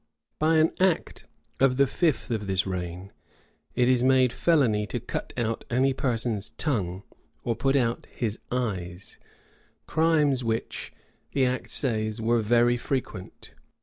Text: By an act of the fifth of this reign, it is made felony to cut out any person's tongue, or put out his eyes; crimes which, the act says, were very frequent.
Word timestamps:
By 0.39 0.57
an 0.57 0.71
act 0.79 1.27
of 1.59 1.77
the 1.77 1.85
fifth 1.85 2.31
of 2.31 2.47
this 2.47 2.65
reign, 2.65 3.11
it 3.75 3.87
is 3.87 4.03
made 4.03 4.33
felony 4.33 4.87
to 4.87 4.99
cut 4.99 5.31
out 5.37 5.63
any 5.69 5.93
person's 5.93 6.49
tongue, 6.49 7.03
or 7.43 7.55
put 7.55 7.75
out 7.75 8.07
his 8.09 8.39
eyes; 8.51 9.19
crimes 9.85 10.43
which, 10.43 10.91
the 11.33 11.45
act 11.45 11.69
says, 11.69 12.19
were 12.19 12.41
very 12.41 12.77
frequent. 12.77 13.53